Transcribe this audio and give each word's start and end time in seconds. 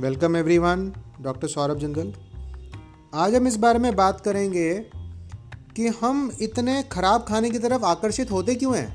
Welcome 0.00 0.36
everyone, 0.36 0.84
doctor 1.22 1.48
Saurabh 1.48 1.78
जंगल 1.78 2.12
आज 3.14 3.34
हम 3.34 3.46
इस 3.46 3.56
बारे 3.56 3.78
में 3.78 3.94
बात 3.96 4.20
करेंगे 4.20 4.72
कि 5.76 5.88
हम 6.00 6.30
इतने 6.42 6.82
ख़राब 6.92 7.24
खाने 7.28 7.50
की 7.50 7.58
तरफ़ 7.58 7.84
आकर्षित 7.84 8.30
होते 8.30 8.54
क्यों 8.54 8.76
हैं? 8.76 8.86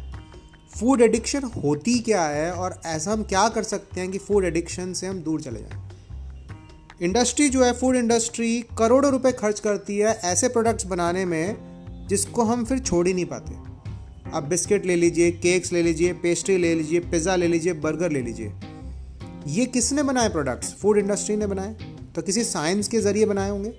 फ़ूड 0.72 1.02
एडिक्शन 1.02 1.44
होती 1.56 1.98
क्या 2.00 2.24
है 2.24 2.52
और 2.54 2.80
ऐसा 2.86 3.12
हम 3.12 3.24
क्या 3.24 3.48
कर 3.50 3.64
सकते 3.64 4.02
हैं 4.02 4.10
कि 4.12 4.18
फ़ूड 4.20 4.46
एडिक्शन 4.46 4.94
से 4.94 5.08
हम 5.08 5.22
दूर 5.22 5.42
चले 5.42 5.60
जाएँ? 5.60 5.82
इंडस्ट्री 7.02 7.50
जो 7.50 7.64
है 7.64 7.72
फ़ूड 7.74 7.96
इंडस्ट्री 7.96 8.60
करोड़ों 8.78 9.12
रुपए 9.12 9.32
खर्च 9.34 9.60
करती 9.60 9.98
है 9.98 10.20
ऐसे 10.26 10.48
प्रोडक्ट्स 10.50 10.86
बनाने 10.88 11.26
में 11.26 12.08
जिसको 12.10 12.44
हम 12.44 12.66
फिर 12.66 12.80
छोड़ 12.80 13.08
ही 13.08 13.14
नहीं 13.14 13.26
पाते। 13.26 13.56
आप 14.32 14.44
बिस्किट 14.44 14.86
ले 14.86 14.96
लीजिए 14.96 15.32
केक्स 15.34 15.74
ले 15.74 15.84
लीजिए 15.84 16.14
पेस्ट्री 16.24 16.58
ले 16.58 16.76
लीजिए 16.76 17.00
पिज़्ज़ा 17.02 17.36
ले 17.36 17.48
लीजिए 17.48 17.74
बर्गर 17.82 18.12
ले 18.12 18.22
लीजिए। 18.22 18.54
ये 19.48 19.66
किसने 19.66 20.04
बनाए 20.04 20.30
प्रोडक्ट्स 20.30 20.74
फ़ूड 20.74 20.98
इंडस्ट्री 20.98 21.36
ने 21.36 21.48
बनाए? 21.48 21.76
तो 22.16 22.22
किसी 22.22 22.44
साइंस 22.44 22.88
के 22.88 23.00
ज़रिए 23.00 23.26
बनाए 23.26 23.50
होंगे? 23.50 23.74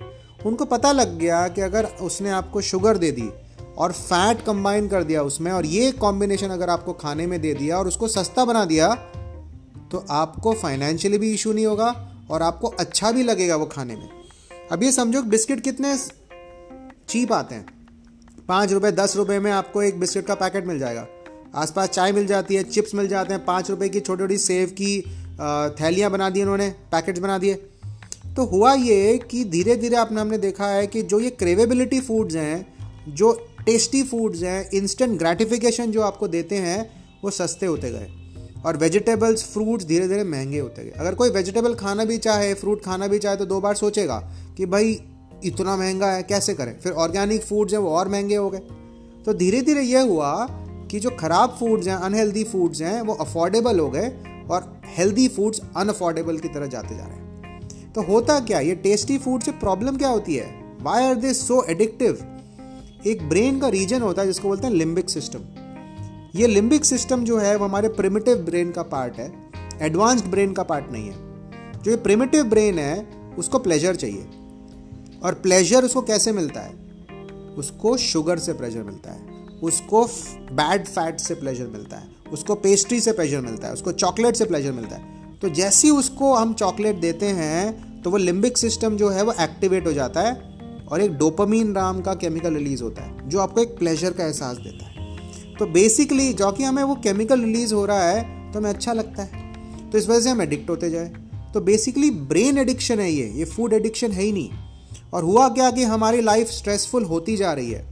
उनको 0.45 0.65
पता 0.65 0.91
लग 0.91 1.17
गया 1.19 1.47
कि 1.47 1.61
अगर 1.61 1.85
उसने 2.01 2.29
आपको 2.29 2.61
शुगर 2.61 2.97
दे 2.97 3.11
दी 3.11 3.29
और 3.77 3.91
फैट 3.91 4.41
कंबाइन 4.41 4.87
कर 4.87 5.03
दिया 5.03 5.23
उसमें 5.23 5.51
और 5.51 5.65
ये 5.65 5.91
कॉम्बिनेशन 5.91 6.47
अगर 6.47 6.69
आपको 6.69 6.93
खाने 6.93 7.27
में 7.27 7.41
दे 7.41 7.53
दिया 7.53 7.77
और 7.77 7.87
उसको 7.87 8.07
सस्ता 8.07 8.45
बना 8.45 8.65
दिया 8.65 8.93
तो 9.91 10.05
आपको 10.09 10.53
फाइनेंशियली 10.53 11.17
भी 11.17 11.33
इशू 11.33 11.53
नहीं 11.53 11.65
होगा 11.65 11.89
और 12.31 12.41
आपको 12.41 12.67
अच्छा 12.67 13.11
भी 13.11 13.23
लगेगा 13.23 13.55
वो 13.55 13.65
खाने 13.65 13.95
में। 13.95 14.09
अब 14.71 14.83
ये 14.83 14.91
समझो 14.91 15.21
बिस्किट 15.21 15.61
कितने 15.61 15.97
चीप 17.09 17.33
आते 17.33 17.55
हैं। 17.55 17.65
पाँच 18.47 18.71
रुपये 18.71 18.91
दस 18.91 19.15
रुपये 19.15 19.39
में 19.39 19.51
आपको 19.51 19.83
एक 19.83 19.99
बिस्किट 19.99 20.25
का 20.25 20.35
पैकेट 20.35 20.65
मिल 20.65 20.79
जाएगा। 20.79 21.07
आसपास 21.55 21.89
चाय 21.89 22.11
मिल 22.11 22.25
जाती 22.27 22.55
है 22.55 22.63
चिप्स 22.63 22.95
मिल 22.95 23.07
जाते 23.07 23.33
हैं, 23.33 23.45
पाँच 23.45 23.69
रुपये 23.69 23.89
की 23.89 23.99
छोटी 23.99 24.23
छोटी 24.23 24.37
सेव 24.37 24.67
की 24.67 25.16
थैलियाँ 25.81 26.11
बना 26.11 26.29
दी 26.29 26.41
उन्होंने, 26.41 26.69
पैकेट्स 26.69 27.19
बना 27.19 27.37
दिए। 27.37 27.53
तो 28.35 28.43
हुआ 28.43 28.73
ये 28.73 29.19
कि 29.31 29.43
धीरे 29.45 29.75
धीरे 29.75 29.95
आपने, 29.95 30.21
हमने 30.21 30.37
देखा 30.37 30.65
है 30.65 30.87
कि 30.87 31.01
जो 31.01 31.19
ये 31.19 31.29
क्रेवेबिलिटी 31.29 32.01
फूड्स 32.01 32.35
हैं, 32.35 32.73
जो 33.07 33.47
टेस्टी 33.65 34.03
फूड्स 34.03 34.43
हैं 34.43 34.69
इंस्टेंट 34.73 35.19
ग्रेटिफिकेशन 35.19 35.91
जो 35.91 36.01
आपको 36.01 36.27
देते 36.27 36.55
हैं, 36.55 36.89
वो 37.23 37.31
सस्ते 37.31 37.65
होते 37.65 37.91
गए। 37.91 38.07
और 38.65 38.77
वेजिटेबल्स 38.77 39.43
फ्रूट्स 39.43 39.85
धीरे 39.85 40.07
धीरे 40.07 40.23
महँगे 40.23 40.59
होते 40.59 40.83
गए। 40.83 40.91
अगर 40.91 41.15
कोई 41.15 41.29
वेजिटेबल 41.29 41.73
खाना 41.73 42.05
भी 42.05 42.17
चाहे 42.17 42.53
फ्रूट 42.53 42.83
खाना 42.83 43.07
भी 43.07 43.19
चाहे 43.19 43.35
तो 43.35 43.45
दो 43.45 43.61
बार 43.61 43.75
सोचेगा 43.75 44.31
कि 44.57 44.65
भाई, 44.65 45.01
इतना 45.45 45.77
महँगा 45.77 46.11
है, 46.11 46.23
कैसे 46.23 46.53
करें? 46.53 46.79
फिर 46.79 46.91
ऑर्गेनिक 46.91 47.41
फूड्स 47.41 47.73
हैं, 47.73 47.79
वो 47.79 47.89
और 47.89 48.07
महँगे 48.07 48.35
हो 48.35 48.49
गए। 48.49 48.59
तो 49.25 49.33
धीरे 49.33 49.61
धीरे 49.61 49.81
ये 49.81 50.01
हुआ 50.01 50.47
कि 50.91 50.99
जो 50.99 51.09
ख़राब 51.09 51.57
फूड्स 51.59 51.87
हैं 51.87 51.95
अनहेल्दी 51.95 52.43
फूड्स 52.43 52.81
हैं, 52.81 53.01
वो 53.01 53.13
अफोर्डेबल 53.13 53.79
हो 53.79 53.89
गए। 53.89 54.11
और 54.51 54.81
हेल्दी 54.97 55.27
फूड्स 55.27 55.61
अनअफोर्डेबल 55.77 56.37
की 56.37 56.47
तरह 56.47 56.65
जाते 56.65 56.95
जा 56.95 57.03
रहे 57.03 57.17
हैं। 57.17 57.59
तो 57.95 58.01
होता 58.01 58.39
क्या, 58.39 58.59
ये 58.59 58.75
टेस्टी 58.75 59.17
फ़ूड 59.17 59.43
से 59.43 59.51
प्रॉब्लम 59.51 59.97
क्या 59.97 60.09
होती 60.09 60.35
है? 60.35 60.77
Why 60.81 61.03
are 61.03 61.15
they 61.15 61.33
so 61.33 61.63
addictive 61.63 62.25
एक 63.07 63.29
ब्रेन 63.29 63.59
का 63.59 63.67
रीजन 63.67 64.01
होता 64.01 64.21
है 64.21 64.27
जिसको 64.27 64.47
बोलते 64.47 64.67
हैं 64.67 64.73
लिम्बिक 64.73 65.09
सिस्टम 65.09 65.39
ये 66.35 66.47
लिम्बिक 66.47 66.85
सिस्टम 66.85 67.23
जो 67.23 67.37
है, 67.37 67.55
वो 67.55 67.65
हमारे 67.65 67.89
प्रिमिटिव 67.89 68.37
ब्रेन 68.37 68.71
का 68.71 68.83
पार्ट 68.83 69.13
है 69.13 69.33
एडवांस्ड 69.81 70.25
ब्रेन 70.25 70.53
का 70.53 70.63
पार्ट 70.63 70.91
नहीं 70.91 71.09
है। 71.09 71.15
जो 71.83 71.91
ये 71.91 71.97
प्रिमिटिव 71.97 72.43
ब्रेन 72.43 72.79
है, 72.79 73.07
उसको 73.37 73.59
प्लेजर 73.59 73.95
चाहिए। 73.95 74.27
और 75.23 75.33
प्लेजर 75.33 75.83
उसको 75.83 76.01
कैसे 76.01 76.31
मिलता 76.31 76.61
है? 76.61 76.73
उसको 77.57 77.97
शुगर 77.97 78.39
से 78.39 78.53
प्लेजर 78.53 78.83
मिलता 78.83 79.11
है। 79.11 79.46
उसको 79.63 80.03
बैड 80.51 80.85
फैट 80.85 81.19
से 81.19 81.35
प्लेजर 81.35 81.67
मिलता 81.67 81.97
है, 81.97 82.07
उसको 82.31 82.55
पेस्ट्री 82.57 82.99
से 83.01 83.11
प्लेजर 83.11 83.41
मिलता 83.41 83.67
है, 83.67 83.73
उसको 83.73 83.91
चॉकलेट 83.93 84.35
से 84.35 84.45
प्लेजर 84.45 84.71
मिलता 84.71 84.95
है। 84.95 85.15
तो 85.39 85.49
जैसे 85.51 85.87
ही 85.87 85.93
उसको 85.93 86.33
हम 86.35 86.53
चॉकलेट 86.53 86.95
देते 86.97 87.25
हैं 87.33 88.01
तो 88.01 88.09
वो 88.09 88.17
लिम्बिक 88.17 88.57
सिस्टम 88.57 88.97
जो 88.97 89.09
है 89.09 89.23
वो 89.23 89.33
एक्टिवेट 89.41 89.87
हो 89.87 89.93
जाता 89.93 90.21
है 90.21 90.33
और 90.87 91.01
एक 91.01 91.13
डोपामीन 91.13 91.71
नाम 91.71 92.01
का 92.01 92.13
केमिकल 92.15 92.53
रिलीज़ 92.53 92.83
होता 92.83 93.01
है, 93.01 93.29
जो 93.29 93.39
आपको 93.39 93.61
एक 93.61 93.77
प्लेजर 93.77 94.11
का 94.11 94.25
एहसास 94.25 94.57
देता 94.57 94.85
है। 94.85 95.55
तो 95.55 95.65
बेसिकली 95.67 96.31
जो 96.33 96.51
कि 96.51 96.63
हमें 96.63 96.83
वो 96.83 96.95
केमिकल 96.95 97.41
रिलीज़ 97.41 97.73
हो 97.73 97.85
रहा 97.85 98.03
है 98.03 98.51
तो 98.51 98.59
हमें 98.59 98.69
अच्छा 98.69 98.93
लगता 98.93 99.23
है। 99.23 99.89
तो 99.91 99.97
इस 99.97 100.07
वजह 100.09 100.19
से 100.19 100.29
हम 100.29 100.41
एडिक्ट 100.41 100.69
होते 100.69 100.89
जाए। 100.89 101.11
तो 101.53 101.61
बेसिकली 101.61 102.09
ब्रेन 102.11 102.57
एडिक्शन 102.57 102.99
है 102.99 103.11
ये 103.11 103.29
ये 103.29 103.45
फ़ूड 103.45 103.73
एडिक्शन 103.73 104.11
है 104.11 104.23
ही 104.23 104.31
नहीं। 104.31 104.49
और 105.13 105.23
हुआ 105.23 105.47
क्या 105.49 105.69
कि 105.71 105.83
हमारी 105.85 106.21
लाइफ 106.21 106.49
स्ट्रेसफुल 106.49 107.03
होती 107.05 107.37
जा 107.37 107.53
रही 107.53 107.71
है। 107.71 107.85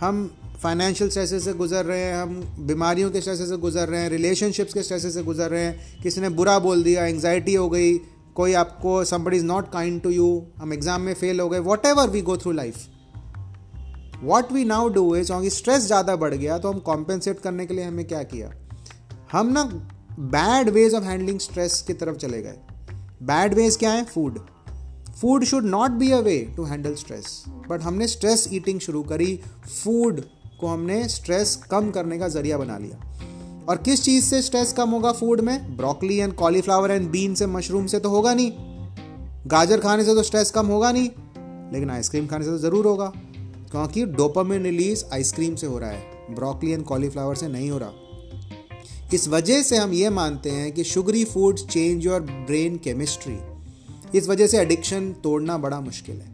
हम 0.00 0.30
फाइनेंशियल 0.62 1.10
स्ट्रेसेस 1.10 1.44
से 1.44 1.52
गुजर 1.54 1.84
रहे 1.84 2.00
हैं, 2.00 2.14
हम 2.14 2.66
बीमारियों 2.66 3.10
के 3.10 3.20
स्ट्रेस 3.20 3.38
से 3.48 3.56
गुजर 3.56 3.88
रहे 3.88 4.00
हैं 4.00 4.10
रिलेशनशिप्स 4.10 4.74
के 4.74 4.82
स्ट्रेस 4.82 5.14
से 5.14 5.22
गुजर 5.22 5.50
रहे 5.50 5.62
हैं 5.62 6.02
किसी 6.02 6.20
ने 6.20 6.28
बुरा 6.30 6.58
बोल 6.58 6.82
दिया 6.82 7.06
एंगजाइटी 7.06 7.54
हो 7.54 7.68
गई, 7.68 7.96
कोई 8.36 8.52
आपको 8.54 9.02
somebody 9.04 9.36
is 9.36 9.44
not 9.44 9.70
kind 9.72 10.00
to 10.02 10.10
you 10.10 10.26
हम 10.58 10.72
एग्ज़ाम 10.72 11.00
में 11.00 11.12
फेल 11.14 11.40
हो 11.40 11.48
गए 11.48 11.58
whatever 11.86 12.10
we 12.10 12.20
go 12.22 12.36
through 12.36 12.52
life 12.52 12.86
what 14.22 14.52
we 14.52 14.64
now 14.64 14.88
do 14.88 15.14
is 15.16 15.26
क्योंकि 15.26 15.50
स्ट्रेस 15.50 15.82
ज़्यादा 15.82 16.16
बढ़ 16.16 16.34
गया 16.34 16.58
तो 16.58 16.72
हम 16.72 16.78
कॉम्पेंसेट 16.80 17.40
करने 17.40 17.66
के 17.66 17.74
लिए 17.74 17.84
हमें 17.84 18.04
क्या 18.04 18.22
किया? 18.24 18.52
हम 19.32 19.52
ना 19.52 19.64
bad 20.34 20.68
ways 20.68 20.94
of 20.94 21.04
handling 21.04 21.38
stress 21.40 21.80
की 21.86 21.92
तरफ़ 21.94 22.16
चले 22.16 22.42
गए। 22.42 22.54
बैड 23.22 23.54
वेज 23.54 23.76
क्या 23.76 23.90
है? 23.90 24.04
Food 24.04 24.38
food 25.20 25.44
should 25.44 25.64
not 25.64 25.90
be 25.98 26.10
a 26.10 26.20
way 26.20 26.38
to 26.56 26.64
handle 26.64 26.94
stress 26.94 27.42
but 27.68 27.82
हमने 27.82 28.06
स्ट्रेस 28.08 28.48
ईटिंग 28.52 28.80
शुरू 28.80 29.02
करी 29.02 29.38
फ़ूड 29.66 30.22
को 30.62 30.68
हमने 30.68 31.06
स्ट्रेस 31.08 31.54
कम 31.70 31.90
करने 31.90 32.18
का 32.18 32.28
ज़रिया 32.28 32.58
बना 32.58 32.78
लिया। 32.78 33.64
और 33.68 33.76
किस 33.78 34.02
चीज़ 34.04 34.24
से 34.24 34.40
स्ट्रेस 34.42 34.72
कम 34.72 34.90
होगा 34.90 35.12
फ़ूड 35.12 35.40
में? 35.40 35.76
Broccoli 35.76 36.18
and 36.18 36.32
cauliflower 36.34 36.90
and 36.90 37.10
bean 37.10 37.34
से 37.34 37.46
मशरूम 37.48 37.86
से 37.86 37.98
तो 37.98 38.08
होगा 38.08 38.34
नहीं। 38.34 38.52
गाजर 39.46 39.80
खाने 39.80 40.04
से 40.04 40.14
तो 40.14 40.22
स्ट्रेस 40.22 40.50
कम 40.50 40.66
होगा 40.66 40.92
नहीं, 40.92 41.08
लेकिन 41.72 41.90
आइसक्रीम 41.90 42.26
खाने 42.26 42.44
से 42.44 42.50
तो 42.50 42.58
ज़रूर 42.58 42.86
होगा, 42.86 43.12
क्योंकि 43.70 44.04
डोपामिन 44.06 44.62
रिलीज़ 44.62 45.04
आइसक्रीम 45.12 45.54
से 45.54 45.66
हो 45.66 45.78
रहा 45.78 45.90
है। 45.90 46.34
ब्रोकली 46.34 46.72
एंड 46.72 46.84
कॉलीफ्लावर 46.84 47.34
से 47.34 47.48
नहीं 47.48 47.70
हो 47.70 47.78
रहा। 47.78 47.92
इस 49.14 49.28
वजह 49.28 49.62
से 49.62 49.76
हम 49.76 49.92
ये 49.92 50.10
मानते 50.10 50.50
हैं 50.50 50.70
कि 50.72 50.84
sugary 50.84 51.24
food 51.24 51.58
change 51.60 52.06
your 52.06 52.20
brain 52.20 52.76
chemistry 52.76 53.38
इस 54.18 54.28
वजह 54.28 54.46
से 54.46 54.58
एडिक्शन 54.58 55.10
तोड़ना 55.24 55.58
बड़ा 55.58 55.80
मुश्किल 55.80 56.16
है। 56.16 56.30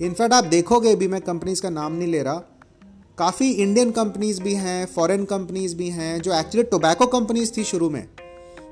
इनफैक्ट 0.00 0.34
आप 0.34 0.44
देखोगे 0.46 0.94
भी 0.96 1.08
मैं 1.08 1.20
कंपनीज़ 1.20 1.62
का 1.62 1.70
नाम 1.70 1.92
नहीं 1.92 2.08
ले 2.08 2.22
रहा 2.22 2.42
काफ़ी 3.18 3.50
इंडियन 3.52 3.90
कंपनीज़ 3.90 4.40
भी 4.42 4.54
हैं 4.56 4.86
फॉरेन 4.86 5.24
कंपनीज़ 5.24 5.76
भी 5.76 5.88
हैं, 5.90 6.20
जो 6.20 6.32
एक्चुअली 6.34 6.62
टोबैको 6.70 7.06
कंपनीज़ 7.08 7.52
थी 7.56 7.64
शुरू 7.64 7.90
में। 7.90 8.06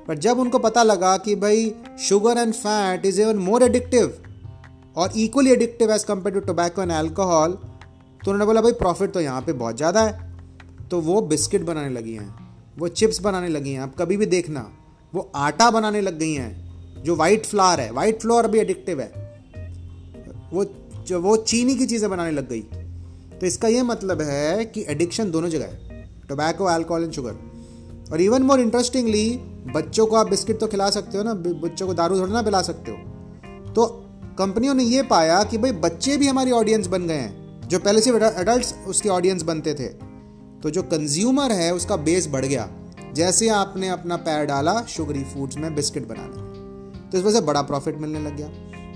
पर 0.07 0.17
जब 0.17 0.39
उनको 0.39 0.59
पता 0.59 0.83
लगा 0.83 1.15
कि 1.17 1.35
भाई 1.37 1.73
sugar 1.99 2.37
and 2.37 2.53
fat 2.53 3.05
is 3.05 3.21
even 3.21 3.37
more 3.39 3.63
addictive 3.63 4.23
और 4.95 5.17
equally 5.17 5.51
addictive 5.51 5.91
as 5.91 6.03
compared 6.03 6.35
to 6.35 6.45
tobacco 6.47 6.81
and 6.81 6.91
alcohol 6.93 7.51
तो 8.21 8.31
उन्होंने 8.31 8.45
बोला, 8.45 8.61
भाई 8.61 8.71
प्रॉफिट 8.73 9.11
तो 9.11 9.21
यहाँ 9.21 9.41
पे 9.41 9.53
बहुत 9.53 9.77
ज़्यादा 9.77 10.01
है। 10.01 10.87
तो 10.89 10.99
वो 11.01 11.21
बिस्किट 11.23 11.61
बनाने 11.63 11.89
लगी 11.89 12.13
हैं, 12.13 12.33
वो 12.79 12.87
चिप्स 12.89 13.21
बनाने 13.21 13.47
लगी 13.49 13.71
हैं। 13.71 13.81
आप 13.81 13.95
कभी 13.99 14.17
भी 14.17 14.25
देखना, 14.27 14.69
वो 15.13 15.29
आटा 15.37 15.69
बनाने 15.71 16.01
लग 16.01 16.17
गई 16.19 16.33
हैं, 16.33 17.03
जो 17.03 17.15
वाइट 17.15 17.45
फ्लावर 17.45 17.79
है 17.79 17.91
वाइट 17.91 18.21
फ्लोर 18.21 18.47
भी 18.47 18.59
एडिक्टिव 18.59 19.01
है। 19.01 19.11
वो, 20.53 20.65
जो 21.07 21.21
वो 21.21 21.35
चीनी 21.37 21.75
की 21.75 21.85
चीज़ें 21.85 22.09
बनाने 22.09 22.31
लग 22.31 22.49
गई। 22.49 22.63
तो 23.41 23.45
इसका 23.45 23.67
ये 23.67 23.81
मतलब 23.83 24.21
है 24.21 24.65
कि 24.65 24.85
एडिक्शन 24.89 25.31
दोनों 25.31 25.49
जगह 25.49 25.65
है। 25.65 26.07
टोबैको 26.29 26.65
अल्कोहल 26.65 27.03
एंड 27.03 27.11
शुगर 27.11 28.11
और 28.11 28.21
इवन 28.21 28.43
मोर 28.43 28.59
इंटरेस्टिंगली 28.59 29.29
बच्चों 29.73 30.05
को 30.05 30.15
आप 30.15 30.29
बिस्किट 30.29 30.59
तो 30.59 30.67
खिला 30.67 30.89
सकते 30.89 31.17
हो 31.17 31.23
ना 31.23 31.33
बच्चों 31.33 31.87
को 31.87 31.93
दारू 31.93 32.19
थोड़ा 32.19 32.33
ना 32.33 32.41
पिला 32.41 32.61
सकते 32.61 32.91
हो। 32.91 32.97
तो 33.73 33.85
कंपनियों 34.37 34.73
ने 34.73 34.83
ये 34.85 35.01
पाया 35.05 35.43
कि 35.43 35.57
भाई 35.57 35.71
बच्चे 35.79 36.17
भी 36.17 36.27
हमारी 36.27 36.51
ऑडियंस 36.53 36.87
बन 36.87 37.07
गए 37.07 37.15
हैं, 37.15 37.67
जो 37.67 37.79
पहले 37.79 38.01
से 38.01 38.11
एडल्ट 38.11 38.87
उसकी 38.87 39.09
ऑडियंस 39.11 39.43
बनते 39.43 39.73
थे। 39.73 39.87
तो 40.61 40.69
जो 40.69 40.81
कंज्यूमर 40.83 41.51
है, 41.51 41.73
उसका 41.73 41.95
बेस 41.97 42.27
बढ़ 42.27 42.45
गया। 42.45 42.69
जैसे 43.15 43.49
आपने 43.49 43.89
अपना 43.89 44.15
पैर 44.19 44.45
डाला 44.45 44.81
शुगरी 44.87 45.23
फूड्स 45.25 45.57
में 45.57 45.75
बिस्किट 45.75 46.07
बनाने 46.07 46.47
तो 47.09 47.17
इस 47.17 47.23
वजह 47.23 47.33
से 47.33 47.45
बड़ा 47.45 47.61
प्रॉफिट 47.63 47.97
मिलने 47.97 48.19
लग 48.19 48.35
गया। 48.37 48.47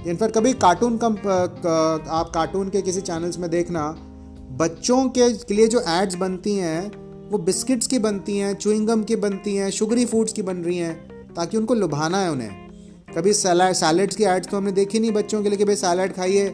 इनफैक्ट 0.10 0.36
कभी 0.36 0.54
कार्टून 0.56 0.98
कम 0.98 1.14
आप 1.14 2.32
कार्टून 2.34 2.70
के 2.70 2.82
किसी 2.82 3.02
चैनल्स 3.02 3.38
में 3.40 3.50
देखना 3.50 3.84
बच्चों 4.54 5.08
के 5.10 5.28
लिए 5.54 5.68
जो 5.68 5.80
एड्स 5.90 6.16
बनती 6.16 6.54
हैं, 6.56 7.30
वो 7.30 7.38
बिस्किट्स 7.40 7.88
की 7.88 8.00
बनती 8.00 8.38
हैं 8.38 8.54
चुइंगम 8.56 9.04
की 9.04 9.16
बनती 9.16 9.56
हैं 9.56 9.70
शुगरी 9.72 10.06
फूड्स 10.06 10.34
की 10.34 10.42
बन 10.42 10.58
रही 10.58 10.78
हैं, 10.78 10.94
ताकि 11.36 11.58
उनको 11.58 11.74
लुभाना 11.74 12.18
है 12.18 12.32
उन्हें। 12.32 13.14
कभी 13.16 13.34
सैलड 13.34 13.74
सैलड्स 13.76 14.16
की 14.16 14.24
एड्स 14.26 14.48
तो 14.48 14.58
हमने 14.58 14.72
देखी 14.72 15.00
नहीं 15.00 15.12
बच्चों 15.12 15.42
के 15.44 15.50
लिए 15.50 15.58
कि 15.58 15.66
भाई 15.66 15.76
सैलड 15.76 16.14
खाइए 16.16 16.52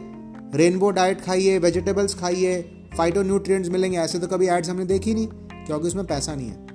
रेनबो 0.54 0.90
डाइट 0.90 1.20
खाइए 1.20 1.58
वेजिटेबल्स 1.58 2.14
खाइए 2.14 2.60
फाइटो 2.96 3.22
न्यूट्रिएंट्स 3.22 3.68
मिलेंगे, 3.70 3.98
ऐसे 3.98 4.18
तो 4.18 4.26
कभी 4.26 4.48
एड्स 4.48 4.70
हमने 4.70 4.84
देखी 4.86 5.14
नहीं, 5.14 5.26
क्योंकि 5.66 5.86
उसमें 5.88 6.04
पैसा 6.06 6.34
नहीं 6.34 6.48
है। 6.48 6.68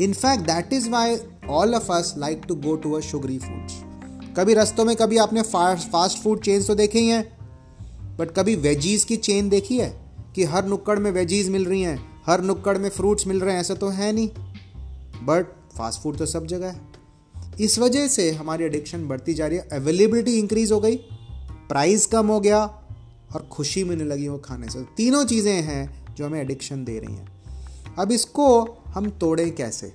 In fact 0.00 0.46
that 0.46 0.72
is 0.72 0.88
why 0.90 1.18
all 1.50 1.74
of 1.74 1.92
us 1.92 2.14
like 2.18 2.42
to 2.48 2.54
go 2.56 2.76
to 2.76 2.92
a 2.92 3.00
sugary 3.02 3.38
foods 3.38 3.76
कभी 4.38 4.54
रस्तों 4.54 4.84
में 4.84 4.96
कभी 4.96 5.16
आपने 5.18 5.42
फास्ट 5.44 6.22
फ़ूड 6.22 6.40
चेन्स 6.40 6.66
तो 6.66 6.74
देखे 6.76 6.98
ही 6.98 7.08
हैं 7.08 7.24
बट 8.18 8.30
कभी 8.30 8.56
वेजीज 8.56 9.04
की 9.04 9.16
चेन 9.18 9.48
देखी 9.48 9.78
है? 9.78 9.94
कि 10.36 10.44
हर 10.44 10.66
नुक्कड़ 10.66 10.98
में 10.98 11.10
वेजीज 11.10 11.48
मिल 11.48 11.64
रही 11.64 11.82
हैं, 11.82 11.98
हर 12.26 12.40
नुक्कड़ 12.40 12.78
में 12.78 12.88
फ्रूट्स 12.90 13.26
मिल 13.26 13.40
रहे 13.40 13.54
हैं, 13.54 13.60
ऐसा 13.60 13.74
तो 13.74 13.88
है 13.88 14.12
नहीं। 14.12 14.28
बट 15.24 15.46
फास्ट 15.76 16.00
फ़ूड 16.00 16.16
तो 16.16 16.26
सब 16.26 16.46
जगह 16.46 16.68
है। 16.68 16.80
इस 17.60 17.78
वजह 17.78 18.06
से 18.08 18.30
हमारी 18.30 18.64
एडिक्शन 18.64 19.06
बढ़ती 19.08 19.34
जा 19.34 19.46
रही 19.46 19.58
है 19.58 19.68
अवेलेबिलिटी 19.72 20.38
इंक्रीज 20.38 20.72
हो 20.72 20.80
गई 20.80 20.96
प्राइस 21.68 22.06
कम 22.06 22.26
हो 22.26 22.40
गया, 22.40 22.64
और 23.34 23.48
खुशी 23.52 23.84
मिलने 23.84 24.04
लगी 24.04 24.28
वो 24.28 24.38
खाने 24.38 24.68
से। 24.68 24.80
तीनों 24.96 25.24
चीज़ें 25.24 25.62
हैं 25.62 26.14
जो 26.14 26.26
हमें 26.26 26.40
एडिक्शन 26.40 26.84
दे 26.84 26.98
रही 26.98 27.14
हैं। 27.14 27.28
अब 27.98 28.12
इसको 28.12 28.62
हम 28.86 29.10
तोड़ें 29.10 29.54
कैसे? 29.54 29.92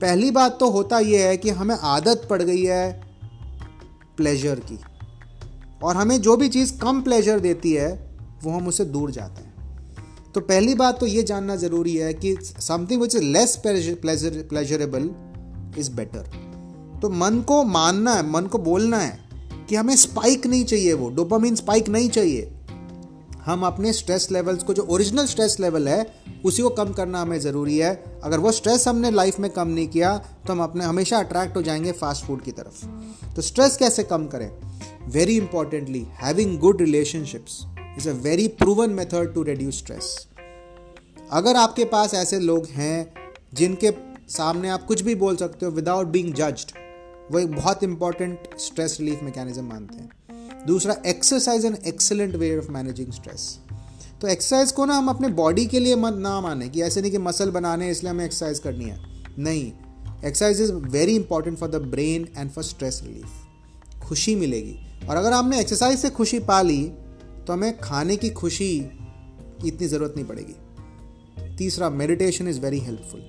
पहली 0.00 0.30
बात 0.30 0.58
तो 0.60 0.70
होता 0.70 0.98
यह 0.98 1.26
है 1.26 1.36
कि 1.36 1.50
हमें 1.50 1.76
आदत 1.82 2.26
पड़ 2.30 2.42
गई 2.42 2.64
है 2.64 3.02
प्लेजर 4.16 4.60
की। 4.60 4.78
और 5.82 5.96
हमें 5.96 6.20
जो 6.22 6.36
भी 6.36 6.48
चीज़ 6.48 6.78
कम 6.78 7.02
प्लेजर 7.02 7.40
देती 7.40 7.72
है, 7.72 8.10
वो 8.44 8.50
हम 8.50 8.68
उससे 8.68 8.84
दूर 8.84 9.10
जाते 9.10 9.42
हैं। 9.42 9.45
तो 10.36 10.40
पहली 10.40 10.74
बात 10.74 10.98
तो 11.00 11.06
ये 11.06 11.22
जानना 11.22 11.54
ज़रूरी 11.56 11.96
है 11.96 12.14
कि 12.14 12.34
something 12.42 13.02
which 13.02 13.14
is 13.14 13.22
less 13.22 13.56
pleasure 13.56 14.42
pleasurable 14.48 15.10
is 15.78 15.90
better 15.90 16.98
तो 17.02 17.08
मन 17.10 17.40
को 17.40 17.62
मानना 17.64 18.14
है, 18.14 18.30
मन 18.30 18.46
को 18.46 18.58
बोलना 18.58 18.98
है 18.98 19.18
कि 19.68 19.76
हमें 19.76 19.96
स्पाइक 19.96 20.46
नहीं 20.46 20.64
चाहिए 20.64 20.92
वो 20.92 21.08
डोपामिन 21.10 21.54
स्पाइक 21.54 21.88
नहीं 21.88 22.08
चाहिए। 22.08 22.52
हम 23.44 23.64
अपने 23.66 23.92
स्ट्रेस 23.92 24.28
लेवल्स 24.32 24.62
को, 24.62 24.74
जो 24.74 24.82
ओरिजिनल 24.82 25.26
स्ट्रेस 25.26 25.56
लेवल 25.60 25.88
है, 25.88 26.06
उसी 26.44 26.62
को 26.62 26.68
कम 26.70 26.92
करना 26.92 27.22
हमें 27.22 27.38
ज़रूरी 27.40 27.78
है। 27.78 28.20
अगर 28.24 28.38
वो 28.38 28.52
स्ट्रेस 28.52 28.88
हमने 28.88 29.10
लाइफ 29.10 29.38
में 29.40 29.50
कम 29.50 29.68
नहीं 29.68 29.88
किया 29.88 30.16
तो 30.18 30.52
हम 30.52 30.62
अपने, 30.62 30.84
हमेशा 30.84 31.18
अट्रैक्ट 31.18 31.56
हो 31.56 31.62
जाएँगे 31.62 31.92
फास्ट 31.92 32.24
फ़ूड 32.24 32.42
की 32.42 32.50
तरफ़। 32.50 33.34
तो 33.36 33.42
स्ट्रेस 33.42 33.76
कैसे 33.76 34.02
कम 34.02 34.26
करें? 34.26 34.50
Very 35.08 35.36
importantly 35.36 36.06
having 36.22 36.58
good 36.58 36.80
relationships 36.80 37.64
is 37.98 38.08
a 38.08 38.12
very 38.22 38.48
proven 38.54 38.90
method 38.90 39.32
to 39.34 39.42
reduce 39.42 39.78
stress. 39.78 40.16
अगर 41.32 41.56
आपके 41.56 41.84
पास 41.84 42.14
ऐसे 42.14 42.38
लोग 42.40 42.66
हैं 42.66 43.12
जिनके 43.54 43.90
सामने 44.28 44.68
आप 44.68 44.84
कुछ 44.86 45.02
भी 45.02 45.14
बोल 45.14 45.36
सकते 45.36 45.66
हो 45.66 45.72
विदाउट 45.72 46.06
बींग 46.06 46.32
जज्ड 46.34 46.72
वो 47.32 47.38
एक 47.38 47.52
बहुत 47.52 47.82
इंपॉर्टेंट 47.82 48.48
स्ट्रेस 48.60 48.96
रिलीफ 49.00 49.22
मैकेनिज्म 49.22 49.64
मानते 49.64 49.96
हैं। 49.96 50.66
दूसरा 50.66 50.96
exercise 51.06 51.64
an 51.64 51.76
excellent 51.86 52.34
way 52.34 52.56
of 52.58 52.70
managing 52.72 53.12
stress 53.12 53.58
तो 54.20 54.28
एक्सरसाइज 54.28 54.72
को 54.72 54.84
ना 54.84 54.94
हम 54.94 55.08
अपने 55.08 55.28
बॉडी 55.38 55.66
के 55.66 55.78
लिए 55.78 55.96
मत 55.96 56.14
ना 56.18 56.40
माने 56.40 56.68
कि 56.68 56.82
ऐसे 56.82 57.00
नहीं 57.00 57.10
कि 57.10 57.18
मसल 57.18 57.50
बनाने 57.50 57.90
इसलिए 57.90 58.10
हमें 58.10 58.24
एक्सरसाइज 58.24 58.58
करनी 58.58 58.84
है। 58.84 58.98
नहीं 59.38 59.72
exercise 60.24 60.60
is 60.60 60.72
very 60.72 61.16
important 61.16 61.58
for 61.58 61.68
the 61.68 61.82
brain 61.86 62.28
and 62.36 62.50
for 62.50 62.64
stress 62.64 63.00
relief 63.04 63.98
खुशी 64.02 64.34
मिलेगी। 64.36 64.76
और 65.08 65.16
अगर 65.16 65.32
आपने 65.32 65.60
एक्सरसाइज 65.60 65.98
से 65.98 66.10
खुशी 66.10 66.38
पा 66.42 66.60
ली 66.62 66.80
तो 67.46 67.52
हमें 67.52 67.78
खाने 67.80 68.16
की 68.16 68.30
खुशी 68.30 68.68
की 69.60 69.68
इतनी 69.68 69.86
ज़रूरत 69.88 70.14
नहीं 70.16 70.26
पड़ेगी। 70.26 71.56
तीसरा 71.56 71.90
मेडिटेशन 71.90 72.48
इज़ 72.48 72.60
वेरी 72.60 72.78
हेल्पफुल 72.78 73.20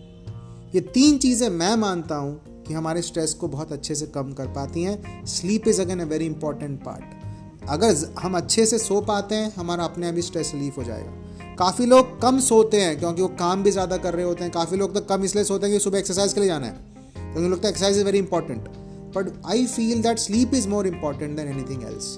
ये 0.75 0.81
तीन 0.93 1.17
चीज़ें 1.17 1.49
मैं 1.49 1.75
मानता 1.75 2.15
हूँ 2.15 2.63
कि 2.67 2.73
हमारे 2.73 3.01
स्ट्रेस 3.01 3.33
को 3.33 3.47
बहुत 3.47 3.71
अच्छे 3.71 3.95
से 3.95 4.05
कम 4.05 4.31
कर 4.33 4.47
पाती 4.53 4.83
हैं। 4.83 5.25
Sleep 5.27 5.67
is 5.67 5.81
again 5.81 5.99
a 5.99 6.05
very 6.05 6.25
important 6.25 6.79
part 6.83 7.69
अगर 7.69 7.95
हम 8.19 8.37
अच्छे 8.37 8.65
से 8.65 8.77
सो 8.77 8.99
पाते 9.01 9.35
हैं, 9.35 9.53
हमारा 9.55 9.83
अपने 9.83 10.07
आप 10.07 10.15
ही 10.15 10.21
स्ट्रेस 10.21 10.51
रिलीफ 10.53 10.77
हो 10.77 10.83
जाएगा। 10.83 11.55
काफ़ी 11.55 11.85
लोग 11.85 12.19
कम 12.21 12.39
सोते 12.39 12.81
हैं 12.81 12.97
क्योंकि 12.99 13.21
वो 13.21 13.27
काम 13.39 13.63
भी 13.63 13.71
ज़्यादा 13.71 13.97
कर 13.97 14.13
रहे 14.13 14.25
होते 14.25 14.43
हैं। 14.43 14.51
काफ़ी 14.53 14.77
लोग 14.77 14.93
तो 14.93 15.01
कम 15.05 15.23
इसलिए 15.23 15.43
सोते 15.43 15.67
हैं 15.67 15.75
कि 15.75 15.83
सुबह 15.83 15.99
एक्सरसाइज 15.99 16.33
के 16.33 16.39
लिए 16.39 16.49
जाना 16.49 16.65
है। 16.65 16.73
क्योंकि 17.15 17.49
लगता 17.49 17.67
है 17.67 17.71
exercise 17.71 17.97
is 17.97 18.05
very 18.05 18.17
important 18.17 18.67
but 19.15 19.31
I 19.45 19.65
feel 19.67 20.01
that 20.01 20.19
sleep 20.19 20.53
is 20.53 20.67
more 20.67 20.87
important 20.87 21.35
than 21.37 21.47
anything 21.47 21.83
else 21.83 22.15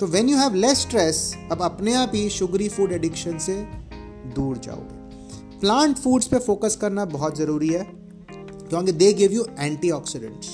तो 0.00 0.06
when 0.06 0.28
you 0.28 0.36
have 0.36 0.54
less 0.54 0.78
stress 0.78 1.18
अब 1.52 1.62
अपने 1.62 1.94
आप 1.94 2.12
ही 2.14 2.28
शुगरी 2.30 2.68
फ़ूड 2.68 2.92
एडिक्शन 2.92 3.38
से 3.38 3.54
दूर 4.34 4.58
जाओगे। 4.58 5.58
प्लांट 5.60 5.96
फूड्स 5.96 6.26
पे 6.26 6.38
फोकस 6.38 6.76
करना 6.76 7.04
बहुत 7.06 7.36
ज़रूरी 7.38 7.68
है, 7.68 7.82
क्योंकि 8.70 8.92
दे 8.92 9.12
गिव 9.12 9.32
यू 9.32 9.44
एंटीऑक्सीडेंट्स 9.58 10.48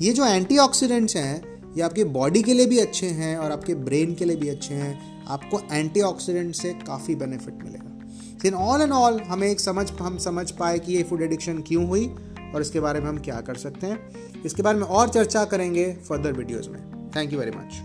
ये 0.00 0.12
जो 0.12 0.26
एंटीऑक्सीडेंट्स 0.26 1.16
हैं, 1.16 1.42
ये 1.76 1.82
आपकी 1.82 2.04
बॉडी 2.06 2.42
के 2.42 2.54
लिए 2.54 2.66
भी 2.66 2.78
अच्छे 2.78 3.06
हैं 3.08 3.36
और 3.36 3.52
आपके 3.52 3.74
ब्रेन 3.74 4.14
के 4.14 4.24
लिए 4.24 4.36
भी 4.36 4.48
अच्छे 4.48 4.74
हैं। 4.74 5.24
आपको 5.28 5.60
एंटीऑक्सीडेंट 5.72 6.54
से 6.54 6.72
काफ़ी 6.86 7.14
बेनिफिट 7.16 7.62
मिलेगा। 7.64 8.38
फिर 8.42 8.54
ऑल 8.54 8.82
एंड 8.82 8.92
ऑल 8.92 9.20
हमें 9.22 9.48
एक 9.48 9.60
समझ, 9.60 9.90
हम 9.92 10.18
समझ 10.18 10.50
पाए 10.52 10.78
कि 10.78 10.92
ये 10.92 11.02
फ़ूड 11.02 11.22
एडिक्शन 11.22 11.62
क्यों 11.68 11.86
हुई 11.88 12.06
और 12.54 12.60
इसके 12.60 12.80
बारे 12.80 13.00
में 13.00 13.08
हम 13.08 13.18
क्या 13.18 13.40
कर 13.40 13.56
सकते 13.56 13.86
हैं। 13.86 14.42
इसके 14.44 14.62
बारे 14.62 14.78
में 14.78 14.86
और 14.86 15.08
चर्चा 15.08 15.44
करेंगे 15.46 15.92
फर्दर 16.08 16.32
वीडियोज़ 16.32 16.68
में। 16.70 16.80
Thank 17.16 17.32
you 17.32 17.38
very 17.38 17.50
much 17.50 17.82